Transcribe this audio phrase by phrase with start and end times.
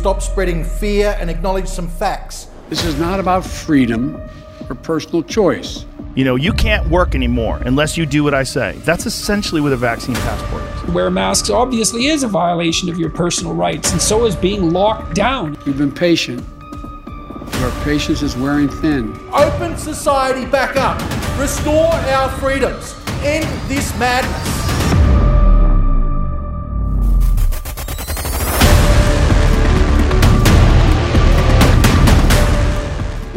[0.00, 2.48] time we stop spreading fear and acknowledge some facts.
[2.68, 4.20] This is not about freedom
[4.68, 5.84] or personal choice.
[6.14, 8.72] You know, you can't work anymore unless you do what I say.
[8.84, 10.94] That's essentially what a vaccine passport is.
[10.94, 15.14] Wear masks obviously is a violation of your personal rights, and so is being locked
[15.14, 15.56] down.
[15.66, 16.42] We've been patient.
[16.60, 19.14] Our patience is wearing thin.
[19.32, 20.98] Open society back up.
[21.38, 22.96] Restore our freedoms.
[23.22, 24.59] End this madness.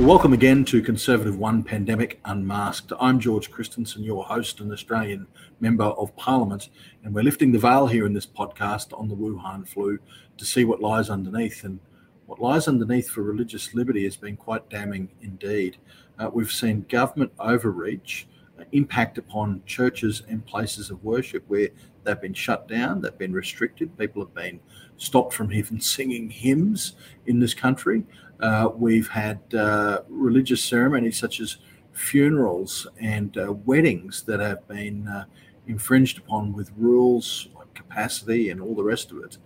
[0.04, 2.92] Welcome again to Conservative One Pandemic Unmasked.
[3.00, 5.28] I'm George Christensen, your host and Australian
[5.62, 6.68] Member of Parliament,
[7.04, 9.98] and we're lifting the veil here in this podcast on the Wuhan flu
[10.38, 11.64] to see what lies underneath.
[11.64, 11.80] And
[12.26, 15.78] what lies underneath for religious liberty has been quite damning indeed.
[16.20, 18.28] Uh, we've seen government overreach
[18.72, 21.70] impact upon churches and places of worship where
[22.04, 24.60] they've been shut down, they've been restricted, people have been
[24.98, 26.96] stopped from even singing hymns
[27.26, 28.04] in this country.
[28.40, 31.58] Uh, we've had uh, religious ceremonies such as
[31.92, 35.26] funerals and uh, weddings that have been uh,
[35.68, 39.38] infringed upon with rules like capacity and all the rest of it.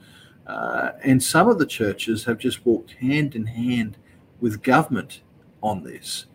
[0.46, 3.98] Uh, and some of the churches have just walked hand in hand
[4.40, 5.22] with government
[5.62, 6.26] on this.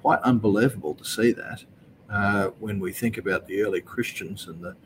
[0.00, 1.64] Quite unbelievable to see that
[2.10, 4.76] uh, when we think about the early Christians and the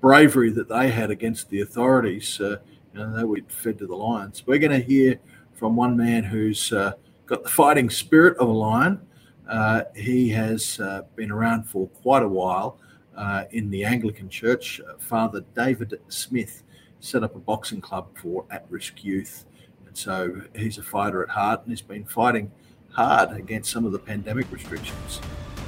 [0.00, 2.38] bravery that they had against the authorities.
[2.40, 2.58] you
[2.94, 4.42] know, they were fed to the lions.
[4.46, 5.18] We're going to hear
[5.54, 6.92] from one man who's uh,
[7.26, 9.00] got the fighting spirit of a lion.
[9.48, 12.78] Uh, he has uh, been around for quite a while
[13.16, 14.80] uh, in the Anglican Church.
[14.80, 16.62] Uh, Father David Smith
[17.00, 19.44] set up a boxing club for at risk youth.
[19.86, 22.50] And so he's a fighter at heart and he's been fighting
[22.90, 25.20] hard against some of the pandemic restrictions.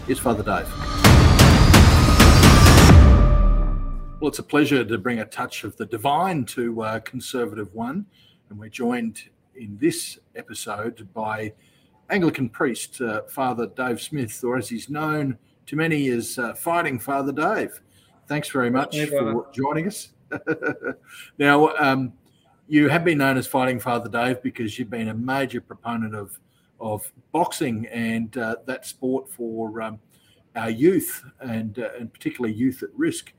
[0.06, 0.70] Here's Father Dave.
[4.20, 8.04] Well, it's a pleasure to bring a touch of the divine to uh, Conservative One.
[8.50, 9.22] And we're joined
[9.56, 11.54] in this episode by
[12.10, 16.98] Anglican priest uh, Father Dave Smith, or as he's known to many as uh, Fighting
[16.98, 17.80] Father Dave.
[18.28, 20.10] Thanks very much hey, for joining us.
[21.38, 22.12] now, um,
[22.68, 26.38] you have been known as Fighting Father Dave because you've been a major proponent of
[26.84, 29.98] of boxing and uh, that sport for um,
[30.54, 33.32] our youth and uh, and particularly youth at risk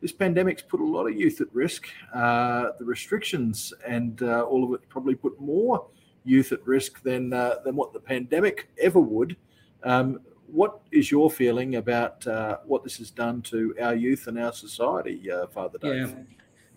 [0.00, 1.88] this pandemic's put a lot of youth at risk.
[2.14, 5.86] Uh, the restrictions and uh, all of it probably put more
[6.24, 9.36] youth at risk than uh, than what the pandemic ever would.
[9.82, 14.38] Um, what is your feeling about uh, what this has done to our youth and
[14.38, 16.10] our society, Father Dave?
[16.10, 16.14] Yeah,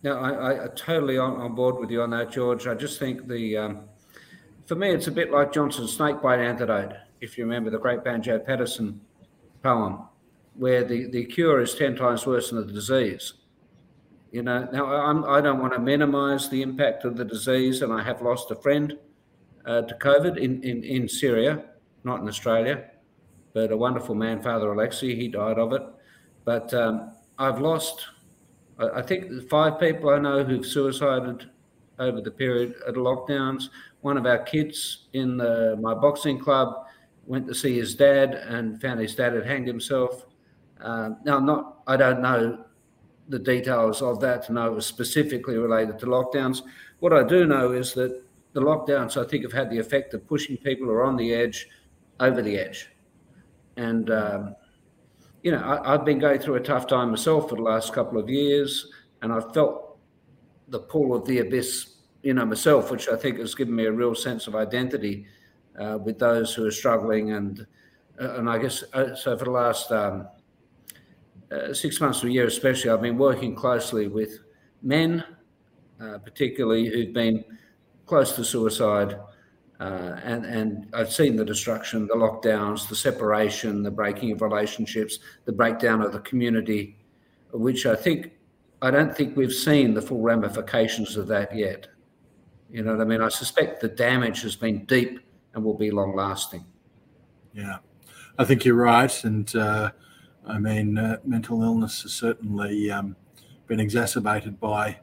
[0.04, 2.68] no, I, I totally on, on, board with you on that, George.
[2.68, 3.84] I just think the um,
[4.72, 6.94] for me it's a bit like Johnson's snakebite antidote.
[7.20, 9.02] If you remember the great Banjo Paterson
[9.62, 10.04] poem,
[10.56, 13.34] where the, the cure is 10 times worse than the disease.
[14.32, 17.82] You know, now I'm, I do not want to minimize the impact of the disease,
[17.82, 18.98] and I have lost a friend
[19.66, 21.66] uh, to COVID in, in, in Syria,
[22.06, 22.86] not in Australia,
[23.54, 25.82] but a wonderful man, Father Alexei, he died of it.
[26.46, 28.06] But um, I've lost,
[28.80, 31.50] I think, five people I know who've suicided
[32.00, 33.66] over the period of lockdowns.
[34.02, 36.86] One of our kids in the, my boxing club
[37.26, 40.26] went to see his dad and found his dad had hanged himself.
[40.80, 42.66] Um, now, not, I don't know
[43.30, 46.64] the details of that to know it was specifically related to lockdowns.
[47.00, 48.24] What I do know is that
[48.54, 51.34] the lockdowns, I think, have had the effect of pushing people who are on the
[51.34, 51.68] edge
[52.20, 52.90] over the edge.
[53.78, 54.56] And, um,
[55.44, 58.20] you know, I, have been going through a tough time myself for the last couple
[58.20, 58.88] of years,
[59.22, 59.98] and I've felt
[60.68, 61.91] the pull of the abyss,
[62.24, 65.26] you know, myself, which I think has given me a real sense of identity
[65.80, 67.32] uh, with those who are struggling.
[67.32, 67.66] And,
[68.20, 70.28] uh, and I guess, uh, so for the last, um,
[71.52, 74.40] uh, six months to a year, especially, I've been working closely with
[74.82, 75.24] men,
[76.24, 77.44] particularly who've been
[78.06, 79.20] close to suicide.
[79.82, 85.18] Uh, and, and I've seen the destruction, the lockdowns, the separation, the breaking of relationships,
[85.46, 86.98] the breakdown of the community,
[87.52, 88.32] which I think,
[88.84, 91.88] I don't think we've seen the full ramifications of that yet.
[92.72, 93.22] You know what I mean?
[93.22, 95.20] I suspect the damage has been deep
[95.54, 96.66] and will be long lasting.
[97.54, 97.78] Yeah,
[98.40, 99.24] I think you're right.
[99.26, 99.92] And, uh,
[100.48, 103.18] I mean, uh, mental illness has certainly um,
[103.68, 104.98] been exacerbated by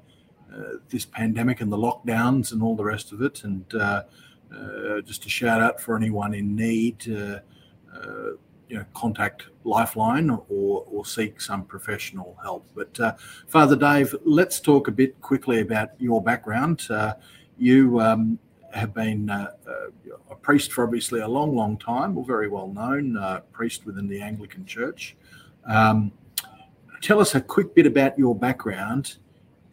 [0.50, 3.44] uh, this pandemic and the lockdowns and all the rest of it.
[3.44, 4.04] And uh,
[4.50, 7.40] uh just a shout out for anyone in need, uh,
[8.70, 12.66] you know, contact Lifeline or, or seek some professional help.
[12.74, 16.88] But Father Dave, let's talk a bit quickly about your background.
[17.58, 18.38] You um,
[18.72, 19.50] have been uh,
[20.30, 24.08] a priest for obviously a long, long time, or very well known uh, priest within
[24.08, 25.16] the Anglican Church.
[25.66, 26.12] Um,
[27.00, 29.16] tell us a quick bit about your background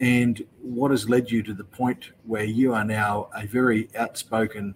[0.00, 4.74] and what has led you to the point where you are now a very outspoken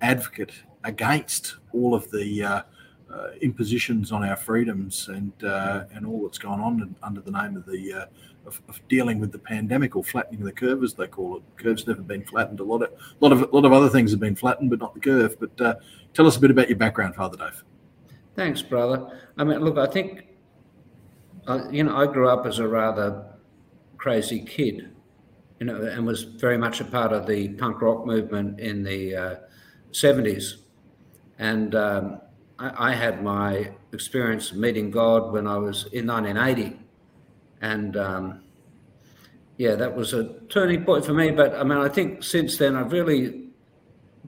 [0.00, 0.52] advocate
[0.84, 2.62] against all of the uh,
[3.12, 7.56] uh, impositions on our freedoms and uh, and all that's gone on under the name
[7.56, 8.06] of the uh,
[8.46, 11.42] of, of, dealing with the pandemic or flattening the curve as they call it.
[11.56, 12.60] The curve's never been flattened.
[12.60, 12.90] A lot of
[13.20, 15.36] lot of a lot of other things have been flattened, but not the curve.
[15.38, 15.74] But uh,
[16.14, 17.64] tell us a bit about your background, Father Dave.
[18.34, 19.18] Thanks, brother.
[19.36, 20.26] I mean, look, I think
[21.46, 23.24] uh, you know I grew up as a rather
[23.96, 24.90] crazy kid,
[25.58, 29.16] you know, and was very much a part of the punk rock movement in the
[29.16, 29.36] uh,
[29.92, 30.58] seventies,
[31.38, 32.20] and um,
[32.58, 36.78] I, I, had my experience meeting God when I was in 1980,
[37.66, 38.40] and um,
[39.56, 41.30] yeah, that was a turning point for me.
[41.30, 43.48] But I mean, I think since then I've really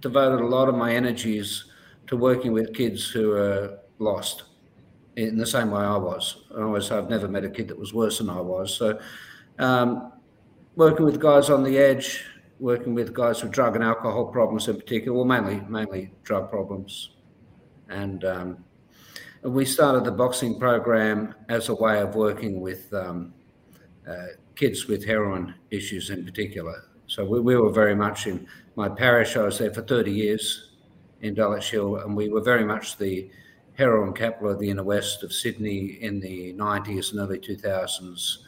[0.01, 1.65] devoted a lot of my energies
[2.09, 4.45] to working with kids who are lost
[5.17, 6.45] in the same way I was.
[6.57, 8.75] I always say I've never met a kid that was worse than I was.
[8.75, 8.99] So,
[9.59, 10.13] um,
[10.77, 12.25] working with guys on the edge,
[12.59, 17.11] working with guys with drug and alcohol problems in particular, well, mainly mainly drug problems,
[17.89, 18.65] and um,
[19.43, 23.33] we started the boxing program as a way of working with um,
[24.09, 24.27] uh,
[24.57, 26.85] kids with heroin issues in particular.
[27.07, 28.47] So we, we, were very much in
[28.77, 29.37] my parish.
[29.37, 30.71] I was there for 30 years
[31.21, 33.31] in Dulwich Hill, and we were very much the
[33.75, 38.39] heroin capital of the inner west of Sydney in the 90s and early 2000s.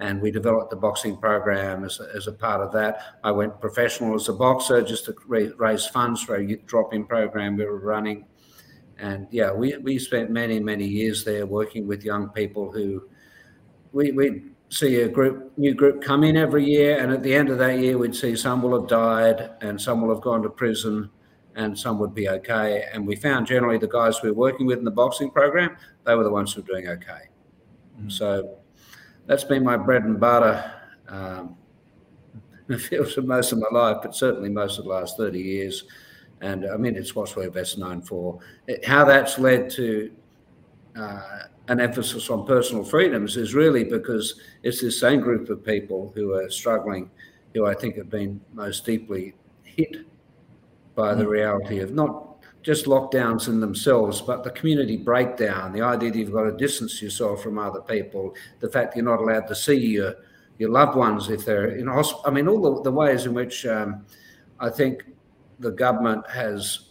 [0.00, 3.18] And we developed the boxing program as a, as a part of that.
[3.24, 7.04] I went professional as a boxer just to raise funds for a youth drop in
[7.04, 8.24] program we were running
[8.98, 13.08] and yeah, we, we spent many, many years there working with young people who
[13.92, 16.98] we, we see a group, new group come in every year.
[16.98, 20.00] And at the end of that year, we'd see some will have died and some
[20.00, 21.10] will have gone to prison
[21.54, 22.84] and some would be okay.
[22.92, 26.14] And we found generally the guys we were working with in the boxing program, they
[26.14, 27.28] were the ones who were doing okay.
[28.00, 28.10] Mm.
[28.10, 28.58] So
[29.26, 30.72] that's been my bread and butter.
[31.08, 31.56] Um,
[33.14, 35.84] for most of my life, but certainly most of the last 30 years.
[36.40, 38.38] And I mean, it's what we're best known for.
[38.86, 40.10] How that's led to
[40.96, 41.20] uh,
[41.68, 46.34] an emphasis on personal freedoms is really because it's this same group of people who
[46.34, 47.10] are struggling,
[47.54, 49.96] who I think have been most deeply hit
[50.94, 51.30] by the mm.
[51.30, 56.32] reality of not just lockdowns in themselves, but the community breakdown, the idea that you've
[56.32, 60.14] got to distance yourself from other people, the fact you're not allowed to see your
[60.58, 62.22] your loved ones if they're in hospital.
[62.26, 64.04] I mean, all the, the ways in which um,
[64.58, 65.04] I think
[65.58, 66.90] the government has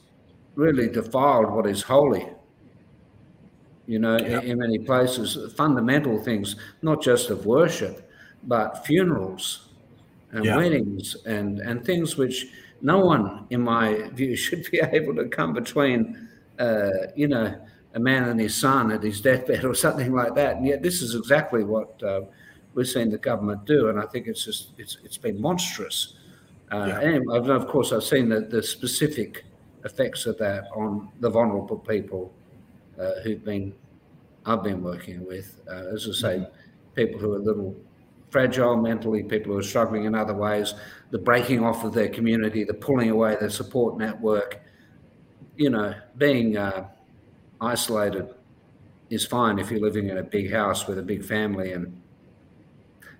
[0.56, 2.28] really defiled what is holy.
[3.86, 8.12] You know, in, many places, fundamental things, not just of worship,
[8.44, 9.70] but funerals
[10.32, 12.48] and weddings and, and things which
[12.82, 16.28] no one, in my view, should be able to come between,
[16.60, 17.56] uh, you know,
[17.94, 20.58] a man and his son at his deathbed or something like that.
[20.58, 22.22] And yet, this is exactly what uh,
[22.74, 26.17] we're seeing the government do, and I think it's just it's it's been monstrous.
[26.72, 27.00] Uh, yeah.
[27.00, 29.46] And of course, I've seen the, the specific
[29.86, 32.34] effects of that on the vulnerable people
[33.00, 33.74] uh, who've been
[34.46, 35.60] I've been working with.
[35.70, 36.94] Uh, as I say, mm-hmm.
[36.96, 37.76] people who are a little
[38.30, 40.74] fragile mentally, people who are struggling in other ways,
[41.12, 44.62] the breaking off of their community, the pulling away their support network.
[45.58, 46.88] You know, being uh,
[47.60, 48.34] isolated
[49.10, 52.02] is fine if you're living in a big house with a big family, and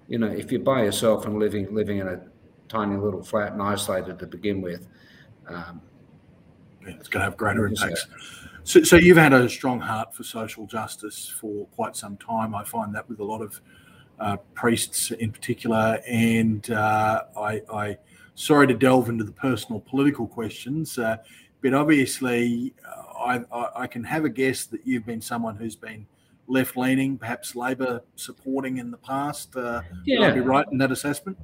[0.08, 2.22] you know, if you're by yourself and living living in a
[2.68, 4.88] tiny little flat and isolated to begin with.
[5.48, 5.82] Um,
[6.82, 8.08] yeah, it's going to have greater impacts.
[8.64, 12.54] So, so you've had a strong heart for social justice for quite some time.
[12.54, 13.62] I find that with a lot of
[14.20, 17.98] uh, priests in particular, and uh, I, I,
[18.36, 21.18] sorry to delve into the personal political questions, uh,
[21.62, 25.76] but obviously uh, I, I, I, can have a guess that you've been someone who's
[25.76, 26.08] been
[26.48, 29.56] left leaning, perhaps Labor supporting in the past.
[29.56, 30.20] Uh, yeah.
[30.20, 31.38] Would I be right in that assessment?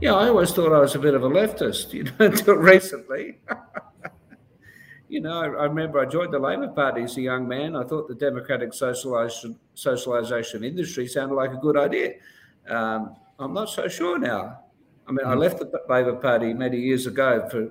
[0.00, 3.38] Yeah, I always thought I was a bit of a leftist, you know, until recently.
[5.08, 7.76] you know, I, I, remember I joined the Labor Party as a young man.
[7.76, 12.14] I thought the democratic socialization, socialization industry sounded like a good idea.
[12.68, 14.60] Um, I'm not so sure now.
[15.06, 17.70] I mean, I left the Labor Party many years ago for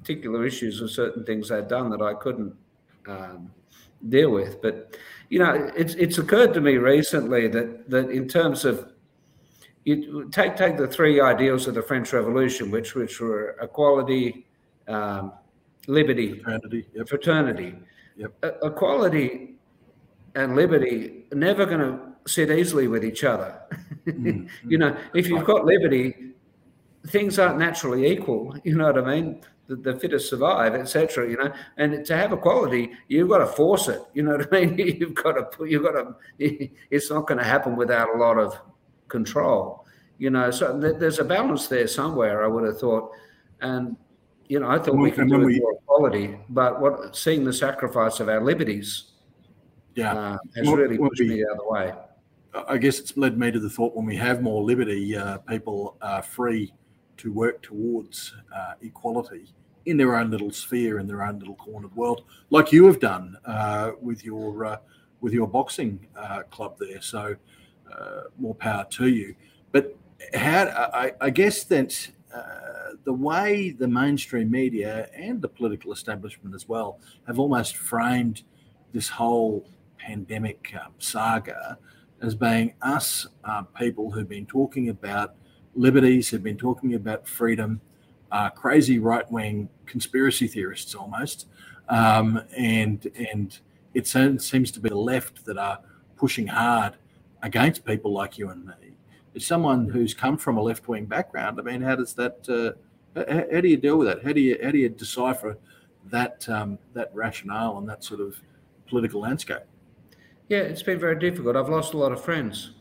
[0.00, 2.54] particular issues and certain things they'd done that I couldn't
[3.06, 3.50] um,
[4.08, 4.60] deal with.
[4.60, 4.96] But
[5.28, 8.91] you know, it's it's occurred to me recently that that in terms of
[9.84, 14.46] you take take the three ideals of the French Revolution, which which were equality,
[14.88, 15.32] um,
[15.86, 17.08] liberty, fraternity, yep.
[17.08, 17.74] fraternity.
[18.16, 18.60] Yep.
[18.62, 19.54] equality
[20.34, 23.58] and liberty are never going to sit easily with each other.
[24.06, 26.32] mm you know, if you've got liberty,
[27.08, 28.54] things aren't naturally equal.
[28.64, 29.40] You know what I mean?
[29.66, 31.28] The, the fittest survive, etc.
[31.28, 34.02] You know, and to have equality, you've got to force it.
[34.14, 34.78] You know what I mean?
[35.00, 35.64] You've got to.
[35.64, 36.14] You've got to.
[36.90, 38.58] It's not going to happen without a lot of
[39.12, 39.86] control.
[40.18, 42.44] You know, so th- there's a balance there somewhere.
[42.44, 43.12] I would have thought,
[43.60, 43.96] and
[44.48, 48.18] you know, I thought we could do we, more equality, but what seeing the sacrifice
[48.20, 49.12] of our liberties,
[49.94, 51.92] yeah, uh, has really pushed we, me the other way.
[52.68, 55.96] I guess it's led me to the thought when we have more liberty, uh, people
[56.02, 56.72] are free
[57.18, 59.54] to work towards uh, equality
[59.86, 63.36] in their own little sphere, in their own little cornered world, like you have done
[63.46, 64.76] uh, with your uh,
[65.20, 67.00] with your boxing uh, club there.
[67.00, 67.36] So
[67.98, 69.34] uh, more power to you.
[69.70, 69.96] But
[70.34, 76.54] how I, I guess that uh, the way the mainstream media and the political establishment
[76.54, 78.42] as well have almost framed
[78.92, 79.66] this whole
[79.98, 81.78] pandemic um, saga
[82.20, 85.34] as being us uh, people who've been talking about
[85.74, 87.80] liberties, who've been talking about freedom,
[88.30, 91.46] uh, crazy right wing conspiracy theorists almost.
[91.88, 93.58] Um, and and
[93.92, 95.80] it seems to be the left that are
[96.16, 96.94] pushing hard
[97.42, 98.96] against people like you and me.
[99.34, 102.48] As someone who's come from a left wing background, I mean, how does that?
[102.48, 102.78] Uh,
[103.14, 104.22] how, how, do you deal with that?
[104.22, 105.58] How do you how do you decipher
[106.06, 108.40] that um, that rationale and that sort of
[108.86, 109.62] political landscape?
[110.48, 111.56] Yeah, it's been very difficult.
[111.56, 112.72] I've lost a lot of friends.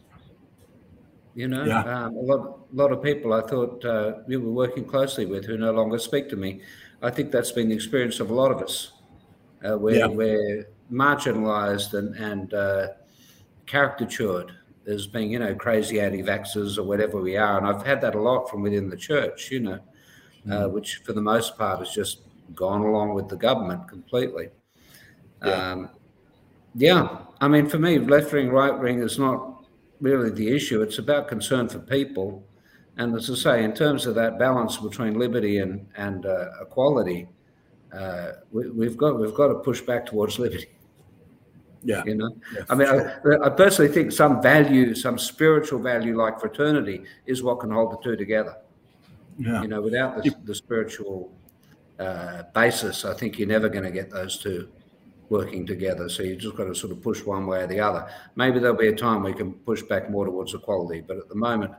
[1.34, 1.84] You know, yeah.
[1.84, 5.46] um, a lot, a lot of people I thought uh, we were working closely with
[5.46, 6.62] who no longer speak to me.
[7.01, 8.91] I think that's been the experience of a lot of us,
[9.63, 10.08] uh, where yeah.
[10.08, 12.88] we're marginalised and, and uh,
[13.72, 14.51] caricatured
[14.86, 17.58] as being, you know, crazy anti-vaxxers or whatever we are.
[17.58, 19.80] And I've had that a lot from within the church, you know,
[20.48, 20.72] uh, mm.
[20.72, 22.22] which for the most part has just
[22.54, 24.50] gone along with the government completely.
[25.46, 25.72] Yeah.
[25.72, 25.90] Um,
[26.75, 29.66] yeah, I mean, for me, left wing, right wing is not
[30.00, 30.82] really the issue.
[30.82, 32.44] It's about concern for people.
[32.98, 37.28] And as I say, in terms of that balance between liberty and and uh, equality,
[37.94, 40.68] uh, we, have got we've got to push back towards liberty.
[41.83, 43.43] Yeah, you know, yeah, I mean, sure.
[43.43, 47.93] I, I, personally think some value, some spiritual value like fraternity, is what can hold
[47.93, 48.55] the two together.
[49.39, 51.31] Yeah, you know, without the, the spiritual
[52.00, 54.69] uh, basis, I think you're never going to get those two
[55.31, 56.09] working together.
[56.09, 58.07] So you've just got to sort of push one way or the other.
[58.35, 61.35] Maybe there'll be a time we can push back more towards equality, but at the
[61.35, 61.73] moment,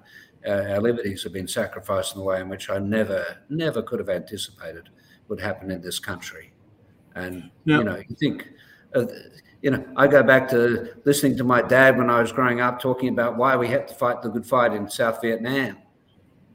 [0.47, 4.01] uh, our liberties have been sacrificed in a way in which I never, never could
[4.01, 4.89] have anticipated
[5.29, 6.53] would happen in this country.
[7.15, 8.49] And you know, you think,
[8.95, 9.05] uh,
[9.63, 12.81] you know, I go back to listening to my dad when I was growing up
[12.81, 15.79] talking about why we had to fight the good fight in South Vietnam.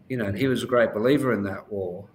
[0.10, 2.10] You know, and he was a great believer in that war.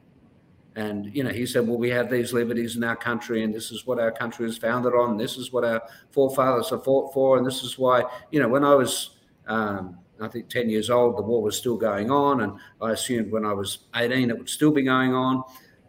[0.76, 3.70] And, you know, he said, well, we have these liberties in our country, and this
[3.70, 5.18] is what our country is founded on.
[5.18, 7.36] This is what our forefathers have fought for.
[7.36, 11.18] And this is why, you know, when I was, um, I think, 10 years old,
[11.18, 12.42] the war was still going on.
[12.42, 15.42] And I assumed when I was 18, it would still be going on.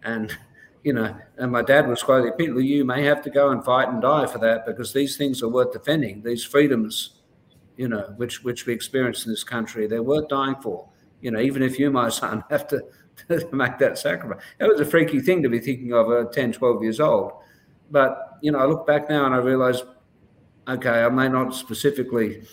[0.04, 0.36] And,
[0.84, 3.88] you know, and my dad was quoting people, you may have to go and fight
[3.88, 6.22] and die for that because these things are worth defending.
[6.22, 7.22] These freedoms,
[7.78, 10.90] you know, which, which we experience in this country, they're worth dying for.
[11.22, 12.82] You know, even if you, my son, have to
[13.30, 14.44] to make that sacrifice.
[14.60, 17.34] It was a freaky thing to be thinking of at 10, 12 years old.
[17.92, 19.84] But, you know, I look back now and I realize,
[20.68, 22.44] okay, I may not specifically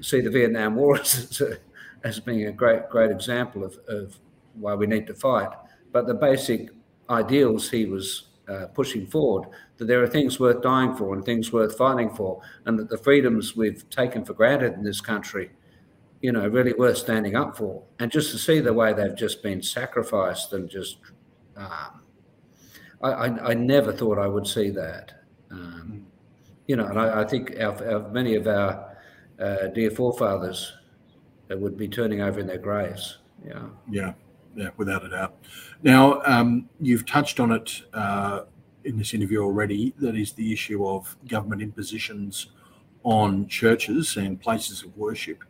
[0.00, 1.42] see the Vietnam War as,
[2.04, 4.18] as being a great, great example of, of
[4.54, 5.50] why we need to fight.
[5.92, 6.70] But the basic
[7.10, 11.52] ideals he was uh, pushing forward that there are things worth dying for and things
[11.52, 15.50] worth fighting for, and that the freedoms we've taken for granted in this country
[16.20, 17.82] you know, really worth standing up for.
[17.98, 20.98] And just to see the way they've just been sacrificed and just,
[21.56, 22.02] um,
[23.02, 25.12] I, I, I, never thought I would see that.
[25.50, 26.06] Um,
[26.66, 28.96] you know, and I, I think our, our, many of our
[29.38, 30.72] uh, dear forefathers
[31.48, 33.18] would be turning over in their graves.
[33.46, 33.66] Yeah.
[33.88, 34.12] Yeah.
[34.58, 35.36] Yeah, without a doubt.
[35.84, 38.40] Now, um, you've touched on it uh,
[38.82, 39.94] in this interview already.
[40.00, 42.48] That is the issue of government impositions
[43.04, 45.44] on churches and places of worship.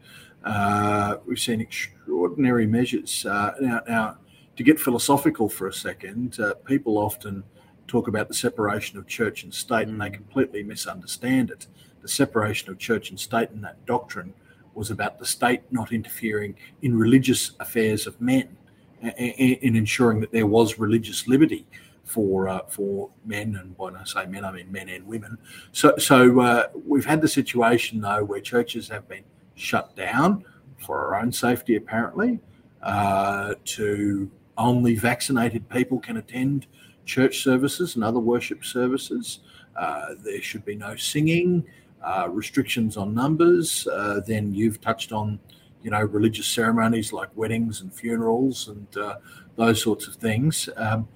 [0.44, 3.24] Uh, we've seen extraordinary measures.
[3.24, 4.18] Uh, now, now,
[4.56, 7.42] to get philosophical for a second, uh, people often
[7.86, 11.66] talk about the separation of church and state, and they completely misunderstand it.
[12.02, 14.34] The separation of church and state in that doctrine
[14.74, 18.58] was about the state not interfering in religious affairs of men,
[19.02, 21.66] in ensuring that there was religious liberty
[22.04, 25.38] for uh, for men, and when I say men, I mean men and women.
[25.72, 29.24] So, so uh, we've had the situation though where churches have been
[29.54, 30.44] shut down
[30.78, 32.40] for our own safety, apparently,
[32.82, 36.66] uh, to only vaccinated people can attend
[37.04, 39.40] church services and other worship services.
[39.76, 41.64] Uh, there should be no singing,
[42.02, 43.86] uh, restrictions on numbers.
[43.88, 45.38] Uh, then you've touched on,
[45.82, 49.16] you know, religious ceremonies like weddings and funerals and uh,
[49.56, 50.68] those sorts of things.
[50.76, 51.08] Um,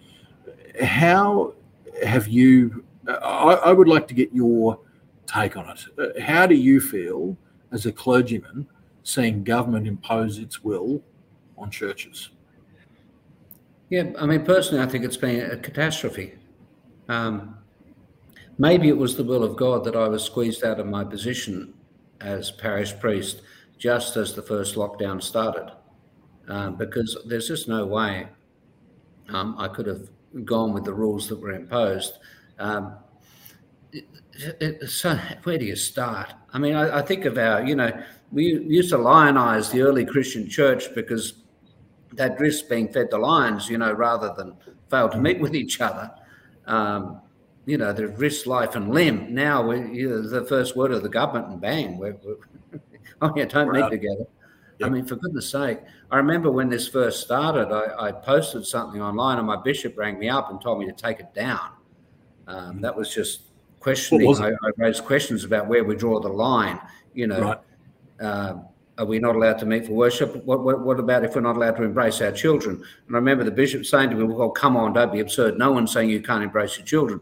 [0.80, 1.54] how
[2.04, 2.84] have you?
[3.06, 4.78] I, I would like to get your
[5.26, 5.84] take on it.
[5.98, 7.36] Uh, how do you feel
[7.72, 8.66] as a clergyman
[9.02, 11.02] seeing government impose its will
[11.58, 12.30] on churches?
[13.90, 16.34] Yeah, I mean, personally, I think it's been a catastrophe.
[17.08, 17.58] Um,
[18.56, 21.74] maybe it was the will of God that I was squeezed out of my position
[22.20, 23.42] as parish priest
[23.82, 25.72] just as the first lockdown started,
[26.46, 28.28] um, because there's just no way
[29.30, 30.08] um, I could have
[30.44, 32.12] gone with the rules that were imposed.
[32.60, 32.94] Um,
[33.92, 34.06] it,
[34.60, 36.32] it, so where do you start?
[36.52, 37.90] I mean, I, I, think of our, you know,
[38.30, 41.42] we used to lionize the early Christian church because
[42.12, 44.54] they'd risk being fed to lions, you know, rather than
[44.90, 46.08] fail to meet with each other.
[46.68, 47.20] Um,
[47.66, 49.34] you know, they risk life and limb.
[49.34, 52.36] Now, we, you know, the first word of the government, and bang, we're, we're
[53.22, 54.26] oh yeah, don't meet together.
[54.78, 54.86] Yep.
[54.86, 55.78] I mean, for goodness sake,
[56.10, 60.18] I remember when this first started, I, I, posted something online and my bishop rang
[60.18, 61.70] me up and told me to take it down.
[62.48, 63.42] Um, that was just
[63.80, 64.26] questioning.
[64.26, 66.80] Was I, I, raised questions about where we draw the line.
[67.14, 67.58] You know, right.
[68.20, 68.54] uh,
[68.98, 70.44] are we not allowed to meet for worship?
[70.44, 72.76] What, what, what, about if we're not allowed to embrace our children?
[73.06, 75.58] And I remember the bishop saying to me, well, come on, don't be absurd.
[75.58, 77.20] No one's saying you can't embrace your children.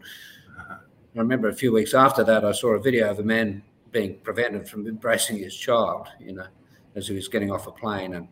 [0.59, 0.75] Uh,
[1.15, 4.19] I remember a few weeks after that, I saw a video of a man being
[4.19, 6.47] prevented from embracing his child, you know,
[6.95, 8.15] as he was getting off a plane.
[8.15, 8.27] And,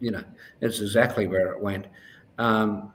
[0.00, 0.24] you know,
[0.60, 1.86] it's exactly where it went.
[2.38, 2.92] Um,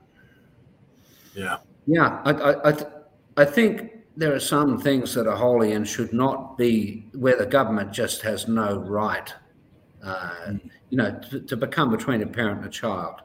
[1.34, 1.58] yeah.
[1.88, 2.22] Yeah.
[2.26, 2.92] I, I, I, th-
[3.38, 7.46] I think there are some things that are holy and should not be where the
[7.46, 9.34] government just has no right,
[10.04, 10.54] uh,
[10.90, 13.22] you know, to, to, become between a parent and a child,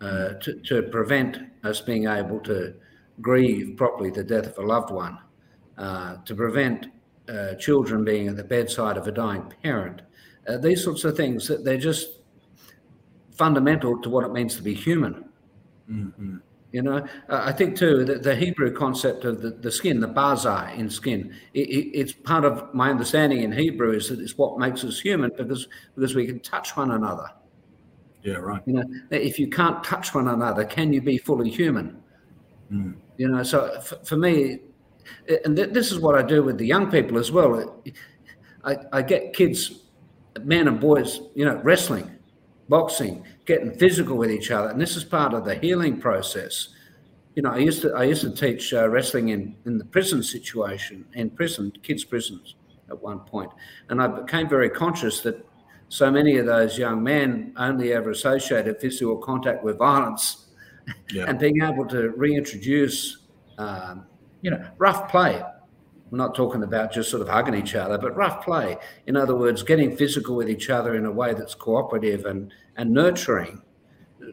[0.00, 2.74] uh, to, to prevent us being able to
[3.20, 5.18] grieve properly the death of a loved one,
[5.76, 6.86] uh, to prevent
[7.30, 10.02] uh, children being at the bedside of a dying parent.
[10.48, 12.20] Uh, these sorts of things, that they're just
[13.32, 15.24] fundamental to what it means to be human.
[15.90, 16.38] Mm-hmm.
[16.72, 20.06] You know, uh, I think too that the Hebrew concept of the, the skin, the
[20.06, 24.38] bazar in skin, it, it, it's part of my understanding in Hebrew is that it's
[24.38, 27.28] what makes us human because because we can touch one another.
[28.22, 28.62] Yeah, right.
[28.66, 32.00] You know, if you can't touch one another, can you be fully human?
[32.70, 32.94] Mm.
[33.16, 34.60] You know, so f- for me,
[35.44, 37.82] and th- this is what I do with the young people as well.
[38.64, 39.84] I, I get kids,
[40.42, 42.10] men and boys, you know, wrestling,
[42.68, 46.68] boxing, getting physical with each other, and this is part of the healing process.
[47.34, 50.22] You know, I used to I used to teach uh, wrestling in in the prison
[50.22, 52.56] situation in prison, kids' prisons
[52.90, 53.50] at one point.
[53.88, 55.46] and I became very conscious that
[55.88, 60.46] so many of those young men only ever associated physical contact with violence,
[61.10, 61.24] yeah.
[61.28, 63.26] and being able to reintroduce
[63.58, 64.06] um,
[64.42, 65.42] you know, rough play.
[66.10, 68.76] We're not talking about just sort of hugging each other, but rough play.
[69.06, 72.90] In other words, getting physical with each other in a way that's cooperative and, and
[72.90, 73.62] nurturing.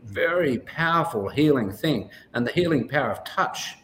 [0.03, 2.09] Very powerful healing thing.
[2.33, 3.75] And the healing power of touch.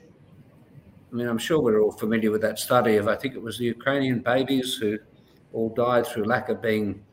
[1.11, 3.59] I mean, I'm sure we're all familiar with that study of, I think it was
[3.59, 4.97] the Ukrainian babies who
[5.53, 7.03] all died through lack of being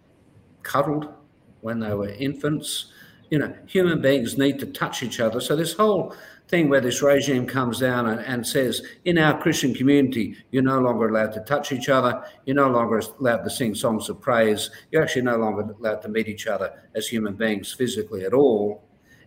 [0.63, 1.13] cuddled
[1.61, 2.87] when they were infants.
[3.29, 5.41] You know, human beings need to touch each other.
[5.41, 6.15] So, this whole
[6.51, 10.81] thing where this regime comes down and, and, says, in our Christian community, you're no
[10.81, 14.71] longer allowed to touch each other, you're no longer allowed to sing songs of praise,
[14.91, 18.83] you're actually no longer allowed to meet each other as human beings physically at all,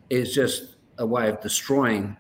[0.10, 2.18] is just a way of destroying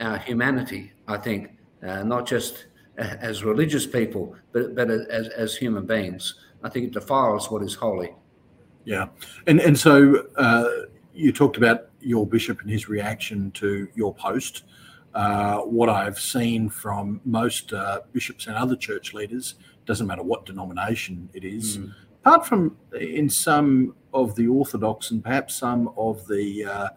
[0.00, 1.50] our humanity, I think,
[1.86, 6.36] uh, not just as religious people, but, but as, as human beings.
[6.62, 8.14] I think it defiles what is holy.
[8.84, 9.08] Yeah.
[9.46, 10.68] And, and so uh,
[11.12, 14.64] you talked about your bishop and his reaction to your post.
[15.14, 19.54] Uh, what I've seen from most uh, bishops and other church leaders,
[19.86, 21.92] doesn't matter what denomination it is, mm.
[22.24, 26.88] apart from in some of the Orthodox and perhaps some of the uh,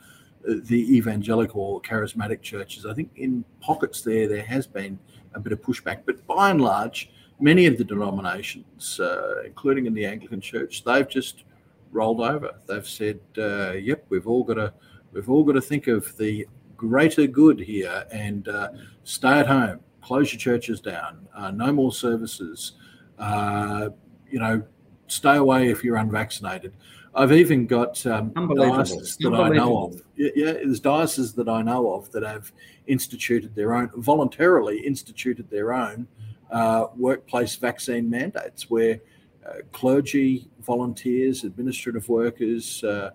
[0.44, 4.98] the evangelical or charismatic churches, I think in pockets there there has been
[5.34, 9.94] a bit of pushback, but by and large, many of the denominations, uh, including in
[9.94, 11.44] the Anglican Church, they've just
[11.92, 12.56] rolled over.
[12.68, 14.74] They've said, uh, "Yep, we've all got to."
[15.18, 18.70] We've all got to think of the greater good here and uh,
[19.04, 22.74] stay at home, close your churches down, uh, no more services,
[23.18, 23.90] uh,
[24.30, 24.62] you know,
[25.08, 26.74] stay away if you're unvaccinated.
[27.16, 30.04] I've even got um, dioceses that I know of.
[30.18, 32.52] Yeah, yeah, there's dioceses that I know of that have
[32.86, 36.08] instituted their own, voluntarily instituted their own
[36.52, 39.00] uh, workplace vaccine mandates where
[39.48, 43.10] uh, clergy, volunteers, administrative workers, uh,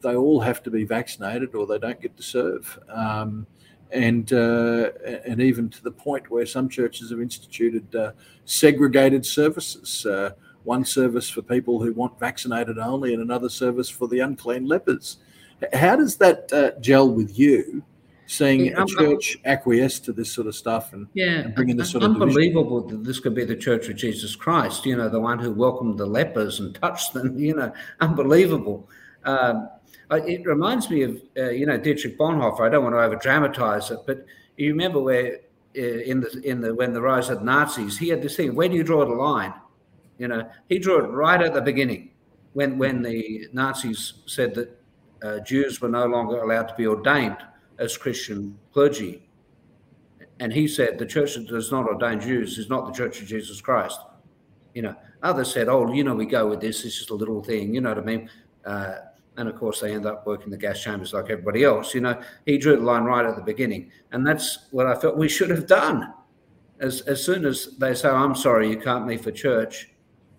[0.00, 2.78] they all have to be vaccinated or they don't get to serve.
[2.88, 3.46] Um,
[3.90, 4.90] and uh,
[5.24, 8.12] and even to the point where some churches have instituted uh,
[8.44, 10.04] segregated services.
[10.04, 10.30] Uh,
[10.64, 15.16] one service for people who want vaccinated only, and another service for the unclean lepers.
[15.72, 17.82] How does that uh, gel with you?
[18.26, 21.88] Seeing yeah, a church acquiesce to this sort of stuff and, yeah, and bringing this
[21.88, 24.84] sort of unbelievable that this could be the Church of Jesus Christ.
[24.84, 27.38] You know, the one who welcomed the lepers and touched them.
[27.38, 28.86] You know, unbelievable.
[29.28, 29.68] Um,
[30.10, 32.60] it reminds me of uh, you know Dietrich Bonhoeffer.
[32.60, 34.24] I don't want to over dramatize it, but
[34.56, 35.40] you remember where
[35.76, 38.54] uh, in the in the when the rise of Nazis, he had this thing.
[38.54, 39.52] Where do you draw the line?
[40.18, 42.10] You know, he drew it right at the beginning,
[42.54, 44.80] when when the Nazis said that
[45.22, 47.38] uh, Jews were no longer allowed to be ordained
[47.78, 49.28] as Christian clergy,
[50.40, 53.28] and he said the church that does not ordain Jews is not the Church of
[53.28, 54.00] Jesus Christ.
[54.74, 56.84] You know, others said, "Oh, you know, we go with this.
[56.86, 58.30] It's just a little thing." You know what I mean?
[58.64, 58.94] Uh,
[59.38, 61.94] and of course, they end up working the gas chambers like everybody else.
[61.94, 65.16] You know, he drew the line right at the beginning, and that's what I felt
[65.16, 66.12] we should have done.
[66.80, 69.90] As as soon as they say, "I'm sorry, you can't meet for church,"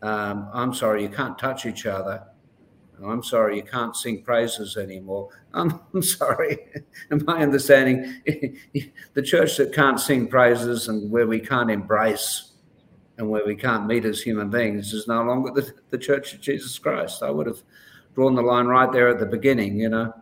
[0.02, 2.24] um, "I'm sorry, you can't touch each other,"
[3.06, 5.30] I'm sorry, you can't sing praises anymore.
[5.54, 6.60] I'm, I'm sorry.
[7.12, 8.22] In my understanding,
[9.14, 12.52] the church that can't sing praises and where we can't embrace
[13.18, 16.42] and where we can't meet as human beings is no longer the, the church of
[16.42, 17.22] Jesus Christ.
[17.22, 17.62] I would have
[18.15, 20.13] drawn the line right there at the beginning, you know.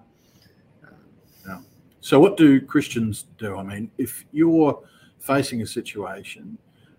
[1.46, 1.60] Yeah.
[2.02, 3.58] So, what do Christians do?
[3.58, 4.82] I mean, if you're
[5.20, 6.58] facing a situation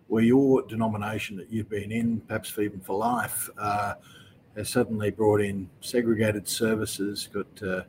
[0.09, 3.95] where your denomination that you've been in, perhaps even for life, uh,
[4.57, 7.83] has suddenly brought in segregated services, got uh,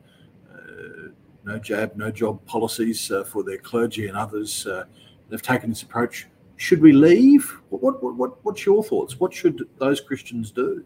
[0.52, 1.08] uh,
[1.44, 4.66] no jab, no job policies uh, for their clergy and others.
[4.66, 4.84] Uh,
[5.28, 6.26] they've taken this approach.
[6.56, 7.50] Should we leave?
[7.70, 9.18] What, what, what, what's your thoughts?
[9.18, 10.84] What should those Christians do?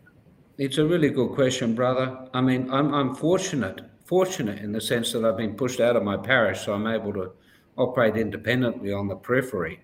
[0.56, 2.28] It's a really good question, brother.
[2.32, 6.04] I mean, I'm, I'm fortunate, fortunate in the sense that I've been pushed out of
[6.04, 7.32] my parish, so I'm able to
[7.76, 9.80] operate independently on the periphery.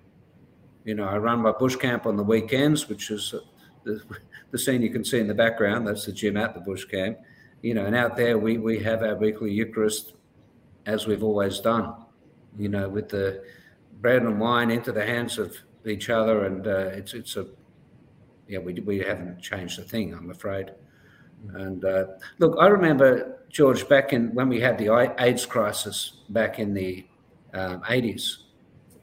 [0.84, 3.34] You know, I run my bush camp on the weekends, which is
[3.82, 4.00] the,
[4.52, 5.88] the scene you can see in the background.
[5.88, 7.18] That's the gym at the bush camp.
[7.62, 10.12] You know, and out there we, we have our weekly Eucharist
[10.86, 11.94] as we've always done,
[12.56, 13.42] you know, with the
[14.00, 16.44] bread and wine into the hands of each other.
[16.44, 17.48] And uh, it's, it's a,
[18.50, 20.72] yeah, we, we haven't changed a thing, I'm afraid.
[21.54, 22.06] And uh,
[22.38, 27.06] look, I remember, George, back in when we had the AIDS crisis back in the
[27.54, 28.38] um, 80s,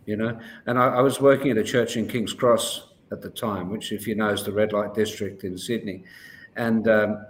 [0.06, 3.30] you know, and I, I was working at a church in King's Cross at the
[3.30, 6.04] time, which, if you know, is the red light district in Sydney.
[6.58, 7.26] And um,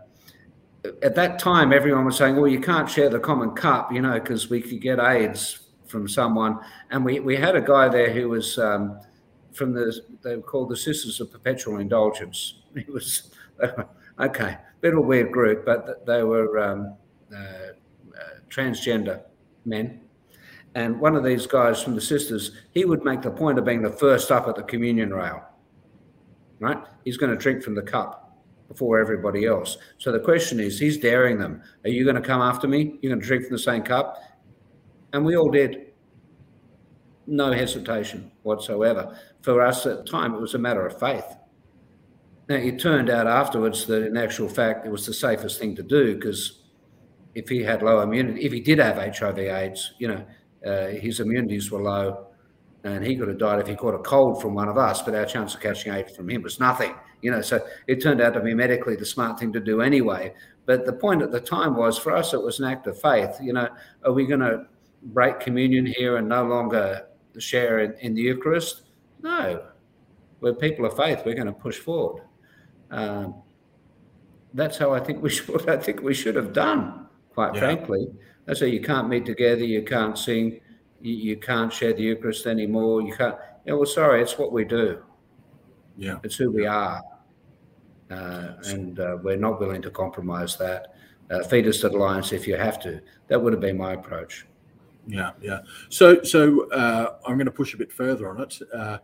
[1.03, 4.19] at that time, everyone was saying, well, you can't share the common cup, you know,
[4.19, 6.59] because we could get AIDS from someone.
[6.89, 8.99] And we, we had a guy there who was um,
[9.57, 12.59] from the, they were called the Sisters of Perpetual Indulgence.
[12.75, 13.31] It was,
[14.19, 16.95] okay, a weird group, but they were um,
[17.33, 17.71] uh, uh,
[18.49, 19.23] transgender
[19.65, 20.01] men
[20.75, 23.81] and one of these guys from the sisters, he would make the point of being
[23.81, 25.43] the first up at the communion rail
[26.59, 26.77] right?
[27.05, 29.77] He's going to drink from the cup before everybody else.
[29.97, 31.61] So the question is, he's daring them.
[31.83, 32.97] Are you going to come after me?
[33.01, 34.17] You're going to drink from the same cup?
[35.13, 35.86] And we all did.
[37.27, 39.17] No hesitation whatsoever.
[39.41, 41.25] For us at the time, it was a matter of faith.
[42.49, 45.83] Now, it turned out afterwards that in actual fact, it was the safest thing to
[45.83, 46.63] do because
[47.35, 50.25] if he had low immunity, if he did have HIV AIDS, you know,
[50.65, 52.27] uh, his immunities were low
[52.83, 55.13] and he could have died if he caught a cold from one of us, but
[55.13, 56.95] our chance of catching AIDS from him was nothing.
[57.21, 60.33] You know, so it turned out to be medically the smart thing to do anyway.
[60.65, 63.37] But the point at the time was for us, it was an act of faith.
[63.41, 63.69] You know,
[64.03, 64.65] are we going to
[65.03, 67.07] break communion here and no longer
[67.41, 68.83] share in, in the Eucharist?
[69.21, 69.63] No.
[70.41, 71.23] We're people of faith.
[71.25, 72.23] We're going to push forward.
[72.91, 73.35] Um,
[74.53, 75.69] that's how I think we should.
[75.69, 77.07] I think we should have done.
[77.33, 77.59] Quite yeah.
[77.59, 78.07] frankly,
[78.47, 80.59] I say you can't meet together, you can't sing,
[81.01, 83.01] you, you can't share the Eucharist anymore.
[83.01, 83.35] You can't.
[83.65, 85.03] Yeah, well, sorry, it's what we do.
[85.97, 87.03] Yeah, it's who we are,
[88.09, 90.95] uh, and uh, we're not willing to compromise that.
[91.29, 93.01] Uh, feed us to the lions if you have to.
[93.27, 94.47] That would have been my approach.
[95.07, 95.61] Yeah, yeah.
[95.89, 98.59] So, so uh, I'm going to push a bit further on it.
[98.73, 98.97] Uh,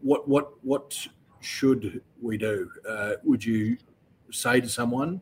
[0.00, 0.96] what, what, what
[1.40, 2.70] should we do?
[2.88, 3.76] Uh, would you
[4.30, 5.20] say to someone,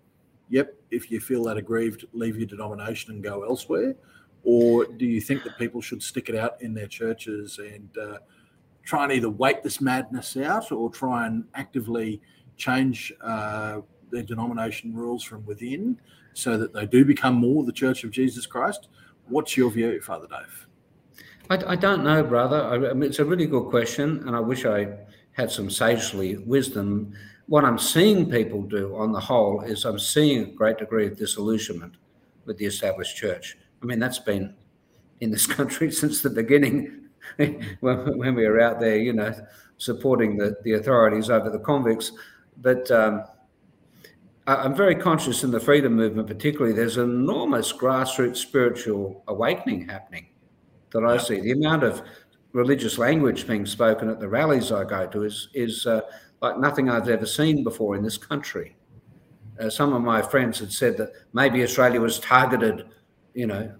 [0.49, 3.97] "Yep, if you feel that aggrieved, leave your denomination and go elsewhere,"
[4.45, 8.19] or do you think that people should stick it out in their churches and uh,
[8.85, 12.23] try and either wait this madness out or try and actively
[12.57, 16.01] change uh, their denomination rules from within
[16.33, 18.89] so that they do become more the Church of Jesus Christ?
[19.29, 20.67] What's your view, Father Dave?
[21.51, 22.63] I, I don't know, brother.
[22.63, 24.89] I, I mean, it's a really good question, and I wish I
[25.33, 27.13] had some sagely wisdom.
[27.47, 31.17] What I'm seeing people do on the whole is I'm seeing a great degree of
[31.17, 31.95] disillusionment
[32.45, 33.57] with the established church.
[33.83, 34.55] I mean, that's been
[35.21, 39.35] in this country since the beginning when, when, we were out there, you know,
[39.79, 42.13] supporting the, the authorities over the convicts.
[42.59, 43.25] But um,
[44.47, 49.89] I, am very conscious in the freedom movement, particularly, there's an enormous grassroots spiritual awakening
[49.89, 50.29] happening
[50.93, 51.41] that I see.
[51.41, 52.03] The amount of
[52.53, 56.01] religious language being spoken at the rallies I go to is, is uh,
[56.41, 58.77] like nothing I've ever seen before in this country.
[59.59, 62.87] uh, some of my friends had said that maybe Australia was targeted,
[63.35, 63.73] you know,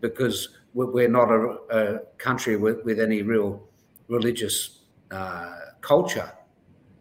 [0.00, 3.62] because we're not a, a country with, with, any real
[4.08, 6.32] religious uh, culture,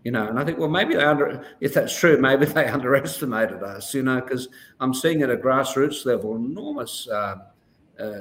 [0.04, 0.28] you know.
[0.28, 4.04] And I think, well, maybe they under, if that's true, maybe they underestimated us, you
[4.04, 7.38] know, because I'm seeing at a grassroots level enormous uh,
[8.00, 8.20] uh,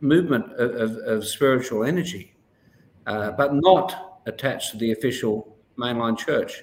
[0.00, 2.34] movement of, of, of, spiritual energy,
[3.06, 6.62] uh, but not attached to the official mainline church,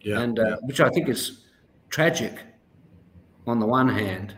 [0.00, 1.44] yeah, and uh, which I think is
[1.88, 2.38] tragic
[3.46, 4.36] on the one hand.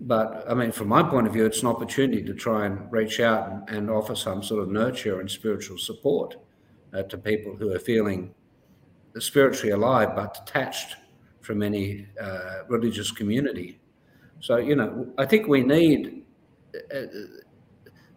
[0.00, 3.18] But I mean, from my point of view, it's an opportunity to try and reach
[3.18, 6.36] out and, and offer some sort of nurture and spiritual support
[6.92, 8.34] uh, to people who are feeling
[9.18, 10.96] spiritually alive but detached
[11.40, 13.80] from any uh, religious community.
[14.40, 16.24] So, you know, I think we need,
[16.94, 17.02] uh,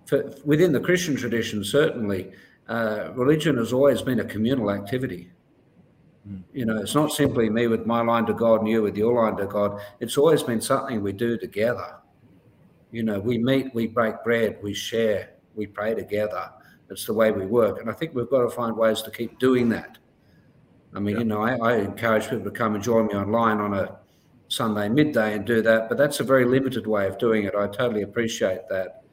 [0.06, 2.32] for, within the Christian tradition, certainly,
[2.68, 5.32] uh, religion has always been a communal activity.
[6.54, 9.24] You know, it's not simply me with my line to God and you with your
[9.24, 9.80] line to God.
[10.00, 11.98] It's always been something we do together.
[12.92, 16.50] You know, we meet, we break bread, we share, we pray together.
[16.90, 17.80] It's the way we work.
[17.80, 20.00] And I think we've got to find ways to keep doing that.
[20.96, 21.20] I mean, yeah.
[21.20, 23.98] you know, I, I, encourage people to come and join me online on a
[24.48, 27.54] Sunday midday and do that, but that's a very limited way of doing it.
[27.54, 29.04] I totally appreciate that.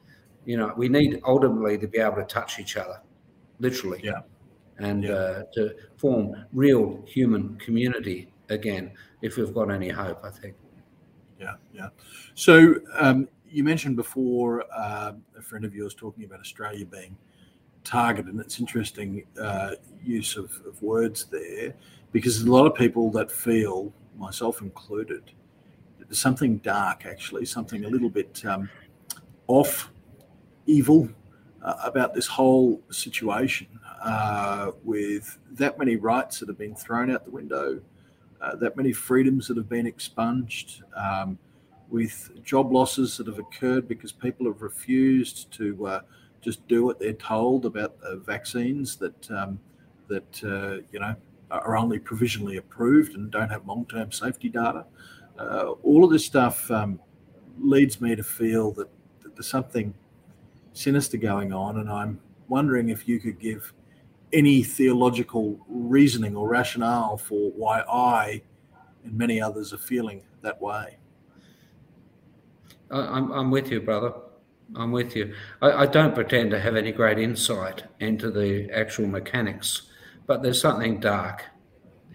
[0.45, 3.01] You know, we need ultimately to be able to touch each other,
[3.59, 4.01] literally.
[4.03, 4.21] Yeah
[4.79, 5.11] and yeah.
[5.11, 8.91] uh, to form real human community again,
[9.21, 10.55] if we've got any hope, I think.
[11.39, 11.89] Yeah, yeah.
[12.35, 17.15] So um, you mentioned before uh, a friend of yours talking about Australia being
[17.83, 19.71] targeted, and it's interesting uh,
[20.03, 21.73] use of, of, words there
[22.11, 25.31] because a lot of people that feel, myself included,
[25.99, 28.69] there's something dark actually, something a little bit um,
[29.47, 29.91] off,
[30.65, 31.09] evil
[31.61, 33.67] uh, about this whole situation
[34.03, 37.79] uh, with that many rights that have been thrown out the window,
[38.41, 41.37] uh, that many freedoms that have been expunged, um,
[41.93, 46.01] with job losses that have occurred because people have refused to uh,
[46.43, 49.59] just do what they're told about vaccines that um,
[50.07, 51.15] that uh, you know
[51.51, 54.85] are only provisionally approved and don't have long-term safety data.
[55.37, 56.99] Uh, all of this stuff um,
[57.59, 58.87] leads me to feel that,
[59.21, 59.93] that there's something
[60.73, 63.71] sinister going on, and I'm wondering if you could give
[64.31, 68.41] any theological reasoning or rationale for why I
[69.03, 70.97] and many others are feeling that way.
[72.89, 74.13] I'm, I'm with you, brother.
[74.75, 75.33] I'm with you.
[75.61, 79.83] I, I, don't pretend to have any great insight into the actual mechanics,
[80.25, 81.43] but there's something dark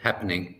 [0.01, 0.57] happening.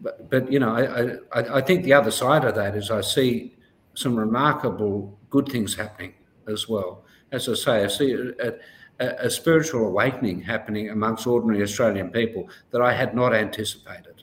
[0.00, 3.00] But, but you know, I, I, I think the other side of that is I
[3.00, 3.56] see
[3.94, 6.14] some remarkable good things happening
[6.46, 7.04] as well.
[7.32, 8.60] As I say, I see it
[9.00, 14.22] a, a spiritual awakening happening amongst ordinary Australian people that I had not anticipated.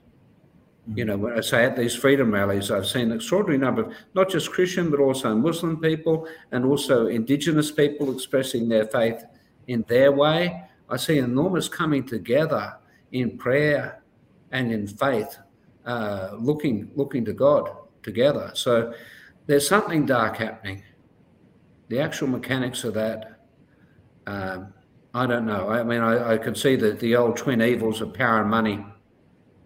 [0.95, 3.93] You know, when I say at these freedom rallies, I've seen an extraordinary number of
[4.13, 9.23] not just Christian, but also Muslim people and also Indigenous people expressing their faith
[9.67, 10.63] in their way.
[10.89, 12.77] I see enormous coming together
[13.11, 14.01] in prayer
[14.51, 15.37] and in faith,
[15.85, 17.69] uh, looking looking to God
[18.01, 18.51] together.
[18.53, 18.93] So
[19.45, 20.83] there's something dark happening.
[21.89, 23.37] The actual mechanics of that
[24.27, 24.73] um,
[25.13, 25.69] I don't know.
[25.69, 28.85] I mean, I, I, can see that the old twin evils of power and money,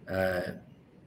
[0.09, 0.41] uh,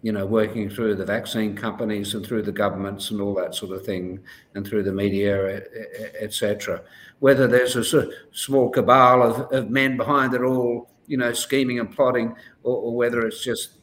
[0.05, 3.73] you know, working through the vaccine companies and through the governments and all that sort
[3.73, 4.21] of thing,
[4.55, 5.63] and through the media,
[6.21, 6.83] etc.
[7.21, 11.91] Whether there's a small cabal of, of men behind it all, you know, scheming and
[11.91, 13.79] plotting, or, or whether it's just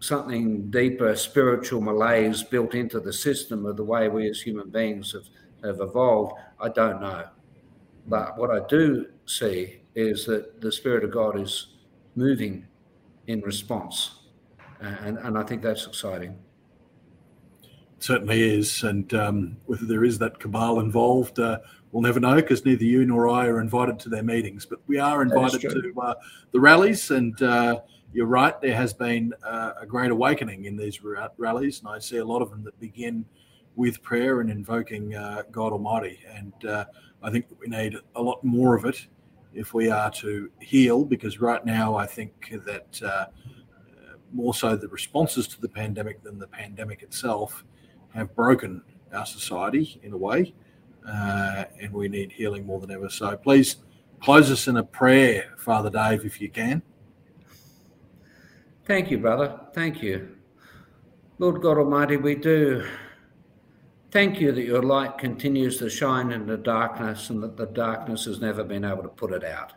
[0.00, 5.12] something deeper, spiritual malaise built into the system of the way we as human beings
[5.12, 5.28] have,
[5.62, 7.24] have evolved, I don't know.
[8.08, 11.68] But what I do see is that the Spirit of God is
[12.16, 12.66] moving
[13.28, 14.15] in response.
[14.80, 16.38] And, and I think that's exciting.
[17.62, 18.82] It certainly is.
[18.82, 21.60] And um, whether there is that cabal involved, uh,
[21.92, 24.66] we'll never know because neither you nor I are invited to their meetings.
[24.66, 26.14] But we are invited to uh,
[26.52, 27.10] the rallies.
[27.10, 27.80] And uh,
[28.12, 31.00] you're right, there has been uh, a great awakening in these
[31.38, 31.80] rallies.
[31.80, 33.24] And I see a lot of them that begin
[33.76, 36.20] with prayer and invoking uh, God Almighty.
[36.34, 36.84] And uh,
[37.22, 39.06] I think that we need a lot more of it
[39.54, 43.26] if we are to heal, because right now I think that uh,
[44.36, 47.64] more so the responses to the pandemic than the pandemic itself
[48.14, 50.54] have broken our society in a way,
[51.08, 53.08] uh, and we need healing more than ever.
[53.08, 53.76] So please
[54.20, 56.82] close us in a prayer, Father Dave, if you can.
[58.84, 59.60] Thank you, brother.
[59.74, 60.36] Thank you.
[61.38, 62.84] Lord God Almighty, we do
[64.16, 68.24] Thank you that your light continues to shine in the darkness and that the darkness
[68.24, 69.74] has never been able to put it out.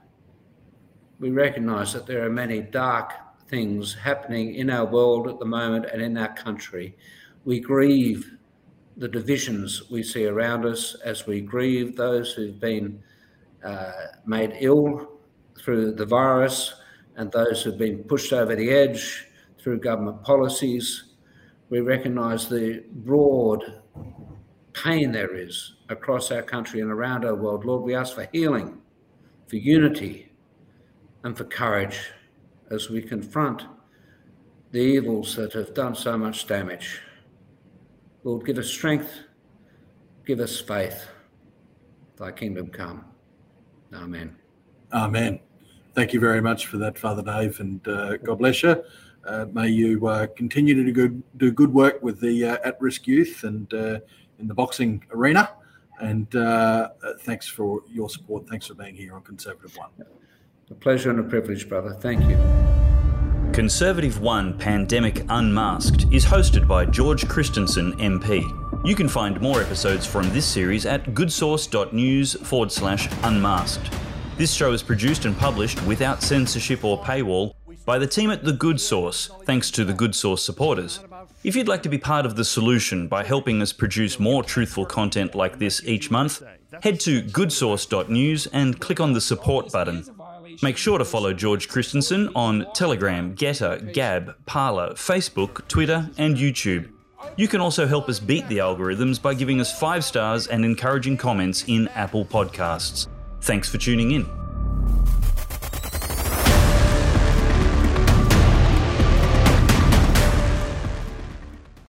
[1.19, 3.12] We recognize that there are many dark
[3.50, 6.96] things happening in our world at the moment and in our country.
[7.46, 8.38] We grieve
[8.98, 13.02] the divisions we see around us as we grieve those who've been
[13.64, 13.92] uh,
[14.26, 15.20] made ill
[15.58, 16.74] through the virus
[17.16, 21.06] and those who've been pushed over the edge through government policies.
[21.70, 23.64] We recognise the broad
[24.74, 27.66] pain there is across our country and around our world.
[27.66, 28.78] Lord, we ask for healing,
[29.48, 30.32] for unity,
[31.24, 32.00] and for courage
[32.72, 33.66] as we confront
[34.72, 37.02] the evils that have done so much damage.
[38.24, 39.12] Lord, give us strength,
[40.26, 41.08] give us faith.
[42.18, 43.06] Thy kingdom come.
[43.94, 44.36] Amen.
[44.94, 45.40] Amen.
[45.96, 48.84] Thank you very much for that, Father Dave, and uh, God bless you.
[49.26, 53.08] Uh, may you uh, continue to do good, do good work with the uh, at-risk
[53.08, 54.00] youth and uh,
[54.40, 55.52] in the boxing arena.
[56.00, 56.90] And uh,
[57.22, 58.48] thanks for your support.
[58.48, 59.90] Thanks for being here on Conservative One.
[60.72, 61.94] A pleasure and a privilege, brother.
[62.00, 62.38] Thank you.
[63.54, 68.44] Conservative One Pandemic Unmasked is hosted by George Christensen MP.
[68.86, 73.92] You can find more episodes from this series at goodsource.news forward slash unmasked.
[74.38, 77.56] This show is produced and published without censorship or paywall
[77.86, 81.00] by the team at The Good Source, thanks to the Good Source supporters.
[81.44, 84.86] If you'd like to be part of the solution by helping us produce more truthful
[84.86, 86.44] content like this each month,
[86.84, 90.06] head to goodsource.news and click on the support button.
[90.62, 96.91] Make sure to follow George Christensen on Telegram, Gettr, Gab, Parler, Facebook, Twitter, and YouTube.
[97.38, 101.15] You can also help us beat the algorithms by giving us five stars and encouraging
[101.15, 103.08] comments in Apple Podcasts.
[103.41, 104.26] Thanks for tuning in.